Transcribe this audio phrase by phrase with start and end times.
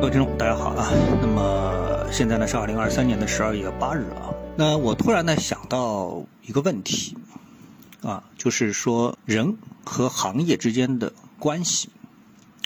[0.00, 0.92] 各位听众，大家好啊。
[1.20, 4.30] 那么现在呢是二零二三年的十二月八日啊。
[4.56, 7.16] 那我突然呢想到一个问题
[8.00, 11.88] 啊，就是说人和行业之间的关系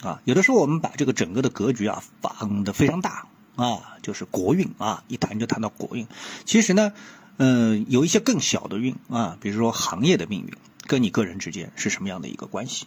[0.03, 0.21] 啊。
[0.25, 3.27] 有的时候我们把这个整个的格局啊放得非常大
[3.57, 6.07] 啊，就是国运啊，一谈就谈到国运。
[6.45, 6.93] 其实呢，
[7.39, 10.53] 嗯，有一些更小的运啊，比如说行业的命运
[10.87, 12.87] 跟你个人之间是什么样的一个关系。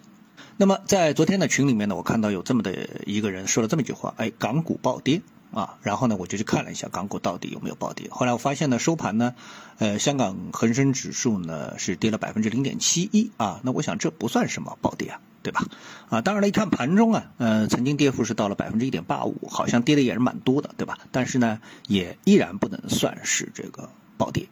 [0.58, 9.36] 那么在昨天的群里面呢，我看到有这么的一个人说了这么一句话，哎，港股暴跌啊，然后呢我就去看了一下港股到底有没有暴跌，后来我发现呢收盘呢，
[9.80, 15.66] 呃香港恒生指数呢是跌了百分之零点七一啊，那我想这不算什么暴跌啊，对吧？
[16.10, 21.00] 啊，当然了，一看盘中啊，呃曾经跌幅是到了百分之一点八五，好像跌的也是蛮多的，对吧？
[21.12, 24.48] 但是呢也依然不能算是这个暴跌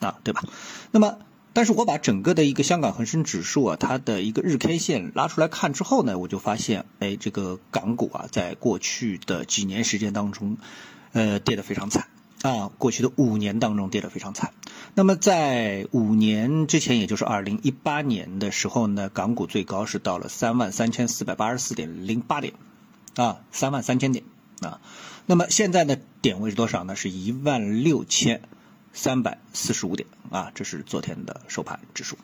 [0.00, 0.42] 啊，对吧？
[0.90, 1.16] 那么。
[1.52, 10.58] 但是我把整个的一个香港恒生指数啊，它的一个日 K 线拉出来看之后呢，我就发现，哎，这个港股啊，在过去的几年时间当中，
[11.12, 12.06] 呃，跌得非常惨
[12.42, 14.52] 啊，过去的五年当中跌得非常惨。
[14.94, 22.54] 那么在五年之前，也就是二零一八年的时候呢，港股最高是到了三万三千四百八十四点零八点，
[23.16, 24.24] 啊，三万三千点
[24.60, 24.80] 啊。
[25.26, 26.94] 那么现在呢，点位是多少呢？
[26.94, 28.42] 是一万六千。
[28.92, 32.18] 三百四十五点啊，这是昨天的收盘指数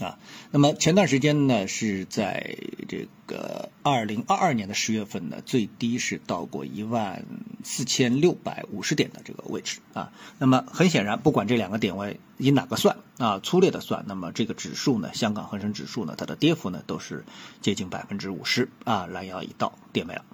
[0.00, 0.18] 啊。
[0.50, 2.56] 那么前段时间呢，是在
[2.88, 7.24] 这个二零二二年的十月份呢，最低是到过一万
[7.64, 10.12] 四千六百五十点的这个位置啊。
[10.38, 17.24] 那么很显然，不管这两个点位以哪个算啊，粗略的算，那么这个指数呢，香港恒生指数呢，它的跌幅呢都是
[17.60, 20.24] 接近百分之五十啊，拦腰一到跌没了。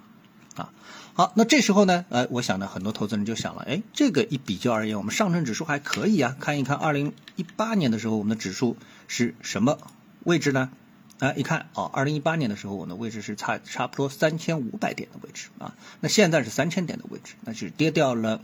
[0.55, 0.71] 啊，
[1.13, 9.77] 好，那这时候呢，呃，我想呢，很多投资人就想了，哎，这个一比较而言，我们上证指数还可以啊，看一看二零一八年的时候，我们的指数是什么
[10.23, 10.71] 位置呢？
[11.19, 18.41] 啊，一看哦，二零一八年的时候，我们的位置是差差不多三千五百点的位置啊，那现在是三千点的位置，那就是跌掉了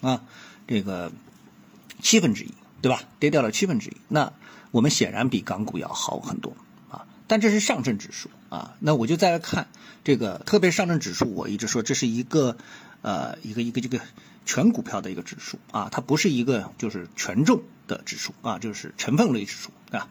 [0.00, 0.22] 啊，
[0.68, 1.10] 这个
[2.00, 3.02] 七分之一，对吧？
[3.18, 4.32] 跌掉了七分之一，那
[4.70, 6.56] 我们显然比港股要好很多。
[7.34, 9.66] 但这是上证指数啊，那我就再来看
[10.04, 12.56] 这个，特别上证指数，我一直说这是一个，
[13.02, 14.00] 呃，一个一个这个
[14.46, 20.08] 全股票的一个指数啊，它不是一个就是权重的指数啊，就是成分类指数啊，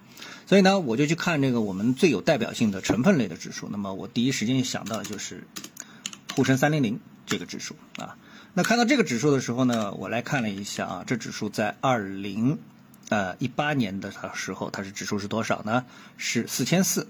[0.47, 5.47] 所以呢，我就去看这个我们最有代表性的成分类的指数，那么我第一时间想到的就是
[6.35, 8.17] 沪深三零零这个指数啊，
[8.53, 12.59] 那看到这个指数的时候呢，我来看了一下啊，这指数在二零。
[13.13, 15.85] 呃，一八年的时候，它是指数是多少呢？
[16.17, 17.07] 是四千四，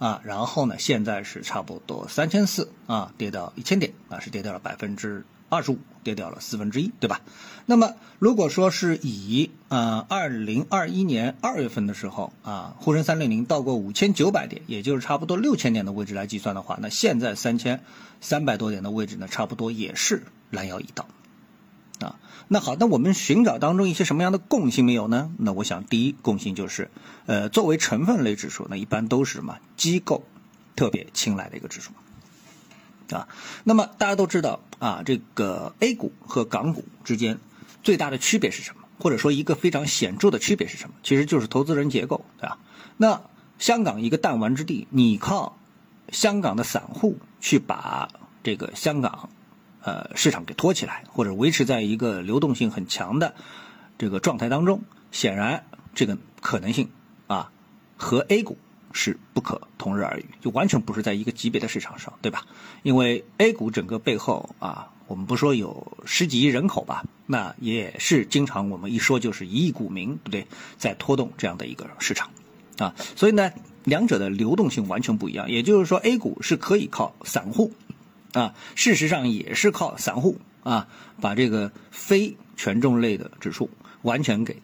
[0.00, 7.20] 啊，然后呢，现在是差不多三千四，啊，跌到一千点，啊，是跌掉了百分之二十五，跌掉了四分之一，对吧？
[7.64, 17.84] 那么如果说是以呃二零二一年二月份的时候，啊，沪深三六零到过五千九百点，也就是差不多六千点的位置来计算的话，那现在三千
[18.20, 21.06] 三百多点的位置呢，差不多也是拦腰一刀。
[22.00, 22.18] 啊，
[22.48, 25.32] 那好，那我们寻找当中一些什么样的共性没有呢？
[25.38, 26.90] 那我想第一共性就是，
[27.24, 30.24] 呃，作为成分类指数，那一般都是什么机构
[30.74, 31.92] 特别青睐的一个指数，
[33.14, 33.28] 啊，
[33.64, 37.38] 那么大家都知道啊，这个 A 股和港股之间
[37.82, 38.82] 最大的区别是什么？
[38.98, 40.94] 或者说一个非常显著的区别是什么？
[41.02, 42.58] 其实就是投资人结构，对吧？
[42.98, 43.22] 那
[43.58, 45.56] 香港一个弹丸之地，你靠
[46.10, 48.10] 香港的散户去把
[48.42, 49.30] 这个香港。
[49.86, 53.36] 呃，市场给托起来，或者维持在一个流动性很强的
[53.96, 54.82] 这个状态当中，
[55.12, 55.64] 显然
[55.94, 56.90] 这个可能性
[57.28, 57.52] 啊，
[57.96, 58.58] 和 A 股
[58.92, 62.46] 是不可同日而语，就完全不是在一个级别的市场上，对吧？
[62.82, 70.46] 因为 A 股整个背后啊，我们不说有十几亿人口吧，那也是经常我们一说就是一亿股民，对不对？
[70.76, 72.28] 在拖动这样的一个市场
[72.78, 73.52] 啊，所以呢，
[73.84, 75.48] 两者的流动性完全不一样。
[75.48, 77.72] 也就是说，A 股是可以靠散户。
[78.32, 80.88] 啊，事实上也是靠散户啊，
[81.20, 83.70] 把这个非权重类的指数
[84.02, 84.62] 完全给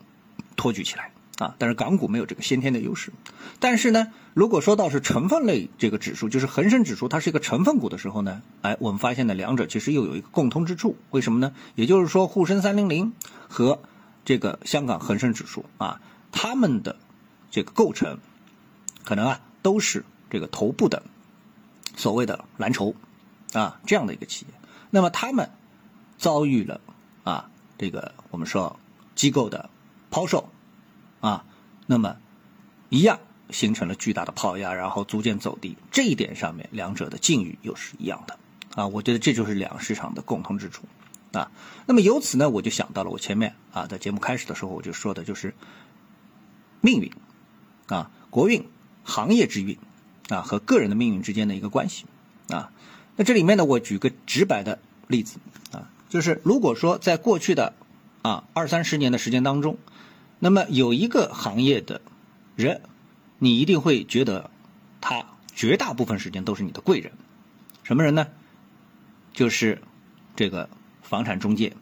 [0.57, 1.55] 托举起来啊。
[1.59, 3.13] 但是港股没有这个先天的优势。
[3.61, 10.97] 但是呢，如果说到是成分类这个指数，就是恒生指数，它是一个成分股的时候呢，哎，我们发现呢，两者其实又有一个共通之处。
[11.11, 11.55] 为什么呢？
[11.75, 13.13] 也就是说，沪深三零零
[13.49, 13.81] 和
[14.25, 16.01] 这个香港恒生指数啊，
[16.33, 16.97] 它们的
[17.51, 18.19] 这个构成
[19.05, 21.03] 可能啊都是这个头部的
[21.97, 22.95] 所谓的蓝筹。
[23.53, 24.55] 啊，这样的一个企业，
[24.91, 25.51] 那么他们
[26.19, 26.81] 遭遇了
[27.25, 28.79] 啊，这个我们说
[29.15, 29.69] 机构的
[30.11, 30.49] 抛售
[31.21, 31.45] 啊，
[31.87, 32.17] 那么
[32.89, 33.21] 一样
[33.51, 35.77] 形成了巨大的抛压，然后逐渐走低。
[35.91, 38.39] 这一点上面，两者的境遇又是一样的
[38.75, 38.87] 啊。
[38.87, 40.85] 我觉得这就是两个市场的共同之处
[41.33, 41.51] 啊。
[41.87, 45.55] 那么由此呢，我就想到了我前面啊，在节目开始的时候我就说的就是
[46.81, 47.13] 命运
[47.89, 48.67] 啊，国运、
[49.05, 49.79] 行业之运
[50.31, 52.07] 啊和个人的命运之间的一个关系
[52.49, 52.71] 啊。
[53.17, 55.39] 那这里面呢，我举个直白的例子
[55.71, 57.75] 啊，就是如果说在过去的
[58.23, 59.77] 啊二三十年的时间当中，
[60.39, 62.01] 那么有一个行业的
[62.57, 62.81] 人，
[63.39, 64.51] 你一定会觉得
[65.01, 67.13] 他绝大部分时间都是你的贵人，
[67.83, 68.27] 什么人呢？
[69.35, 69.83] 就是
[70.35, 70.69] 这个
[71.03, 71.75] 房产中介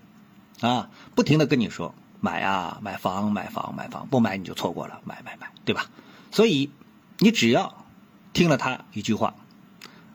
[0.61, 5.87] 啊，不停的跟你说买啊买房买房买房，不买你就错过了，买买买，对吧？
[6.33, 6.71] 所以
[7.19, 7.87] 你只要
[8.33, 9.35] 听了他一句话，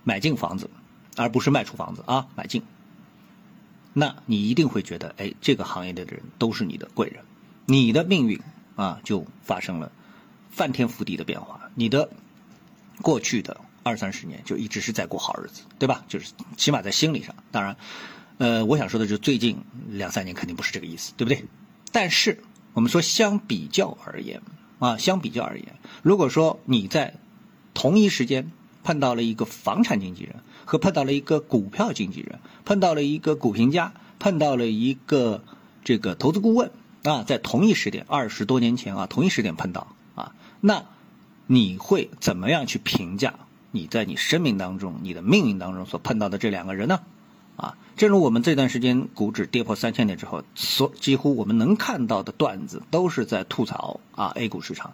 [0.04, 0.70] 买进房子。
[1.16, 2.64] 而不是卖出房子啊，买进。
[3.94, 7.24] 那你一定会觉得，哎，这个行业的人都是你的贵人，
[7.66, 8.42] 你的命运
[8.76, 9.92] 啊就发生了
[10.52, 11.72] 翻天覆地的变化。
[11.76, 12.10] 你的
[13.02, 16.04] 过去的二三十年就一直是在过好日子，对吧？
[16.10, 17.36] 就是起码在心理上。
[17.52, 17.78] 当然，
[18.38, 19.58] 呃，我想说的就是最近
[19.88, 21.46] 两三年肯定不是这个意思，对不对？
[21.94, 24.42] 但是我们说相比较而言
[24.80, 25.68] 啊，相比较而言，
[26.04, 27.16] 如果说你在
[27.74, 28.52] 同一时间
[28.84, 30.36] 碰到了一个房产经纪人，
[30.66, 35.44] 和碰到了一个股票经纪人，碰到了一个股评家，碰到了一个
[35.84, 36.72] 这个投资顾问
[37.04, 40.84] 啊，在同一时点，二十多年前啊，同一时点碰到啊，那
[41.46, 43.36] 你会怎么样去评价
[43.72, 47.00] 你在你生命当中、你的命运当中所碰到的这两个人呢？
[47.56, 54.94] 啊，正如我们这段时间股指跌破三千点之后，所几乎我们能看到的段子都是在吐槽啊 A 股市场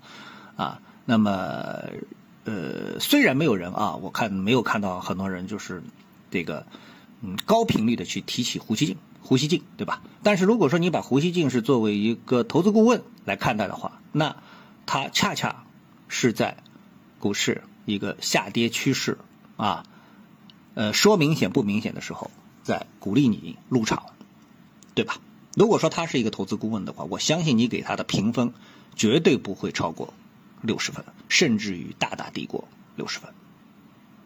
[0.57, 1.81] 啊，那么。
[2.43, 5.83] 呃，虽然没有人啊，我看没有看到很多人就是
[6.31, 6.65] 这个
[7.21, 10.01] 嗯高频率的去提起胡锡进，胡锡进对吧？
[10.23, 14.37] 但是如果说你把胡锡进是作为一个投资顾问来看待的话，那
[14.85, 15.65] 他恰恰
[16.07, 16.57] 是在
[17.19, 19.19] 股市一个下跌趋势
[19.57, 19.85] 啊，
[20.73, 22.31] 呃说明显不明显的时候，
[22.63, 24.07] 在鼓励你入场，
[24.95, 25.17] 对吧？
[25.55, 28.53] 如果说他是一个投资顾问的话，我相信你给他的评分
[28.95, 30.13] 绝对不会超过。
[30.63, 32.67] 六十分，甚至于大大低过
[32.97, 33.31] 六十分，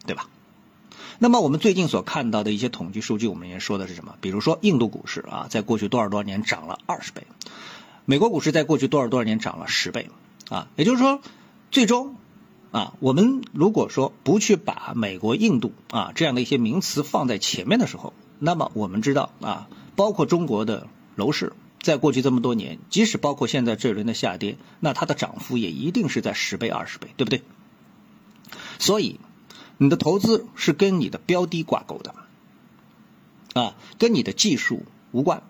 [0.07, 0.27] 对吧？
[1.19, 4.15] 那么我们最近所看到的一些统计数据，我们也说的是什么？
[4.21, 7.27] 比如说印度股市啊，在过去多少多少年涨了二十倍，
[8.05, 10.09] 美国股市在过去多少多少年涨了十倍
[10.49, 10.67] 啊。
[10.75, 11.21] 也就是说，
[11.69, 12.15] 最终
[12.71, 21.53] 啊，我们如果说不去把美国、印度啊这样的一些名词放在前面的时候，那么我们知道啊，包括中国的楼市。
[21.85, 27.43] 在过去这么多年，即使包括现在这轮的下跌，那它的涨幅也一定是在十倍、二十倍，对不对？
[28.79, 29.19] 所以，
[29.77, 32.15] 你的投资是跟你的标的挂钩的，
[33.53, 35.43] 啊，跟你的技术无关，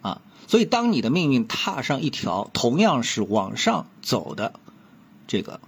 [0.00, 4.58] 啊，所以当你的命运踏上一条同样是往上走的
[5.26, 5.60] 这个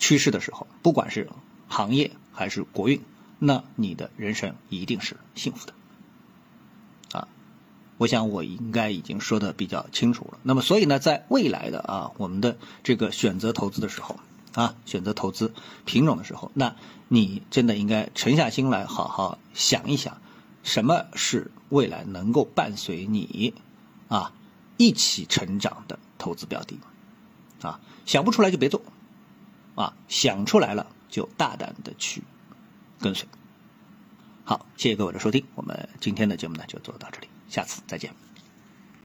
[0.00, 1.30] 趋势的时候，不管是
[1.68, 3.00] 行业还是国运，
[3.38, 5.74] 那你的人生一定是幸福的。
[7.96, 10.38] 我想我应该已经说的比较清楚了。
[10.42, 14.18] 那么，所以呢，在未来的啊，我们的这个选择投资的时候
[14.54, 15.52] 啊，选择投资
[15.84, 16.74] 品种的时候，那
[17.08, 20.18] 你真的应该沉下心来，好好想一想，
[20.62, 23.54] 什么是未来能够伴随你
[24.08, 24.32] 啊
[24.76, 26.78] 一起成长的投资标的
[27.62, 27.80] 啊？
[28.06, 28.82] 想不出来就别做
[29.76, 32.22] 啊，想出来了就大胆的去
[33.00, 33.28] 跟随。
[34.44, 37.28] 好，谢谢各位的收听，我们今天的节目呢就做到这里。
[37.54, 38.23] 下次再见。